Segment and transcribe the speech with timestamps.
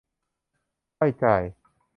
[0.97, 1.41] ค่อยจ่าย